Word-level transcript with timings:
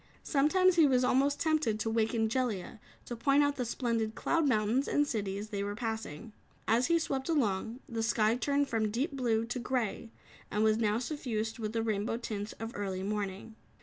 Sometimes 0.23 0.77
he 0.77 0.87
was 0.87 1.03
almost 1.03 1.39
tempted 1.39 1.79
to 1.79 1.87
waken 1.91 2.27
Jellia 2.27 2.79
to 3.05 3.15
point 3.15 3.43
out 3.43 3.57
the 3.57 3.65
splendid 3.65 4.15
cloud 4.15 4.47
mountains 4.47 4.87
and 4.87 5.05
cities 5.05 5.49
they 5.49 5.63
were 5.63 5.75
passing. 5.75 6.33
As 6.67 6.87
he 6.87 6.97
swept 6.97 7.29
along, 7.29 7.81
the 7.87 8.01
sky 8.01 8.35
turned 8.35 8.67
from 8.67 8.89
deep 8.89 9.11
blue 9.11 9.45
to 9.45 9.59
grey 9.59 10.09
and 10.49 10.63
was 10.63 10.77
now 10.79 10.97
suffused 10.97 11.59
with 11.59 11.73
the 11.73 11.83
rainbow 11.83 12.17
tints 12.17 12.53
of 12.53 12.71
early 12.73 13.03
morning. 13.03 13.55